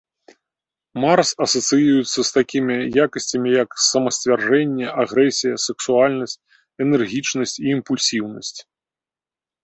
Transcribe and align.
Марс 1.01 1.31
асацыюецца 1.45 2.19
з 2.29 2.31
такімі 2.37 2.75
якасцямі, 3.05 3.49
як 3.63 3.69
самасцвярджэнне, 3.89 4.87
агрэсія, 5.03 5.55
сексуальнасць, 5.67 6.33
энергічнасць 6.87 7.55
і 7.65 7.71
імпульсіўнасць. 7.75 8.55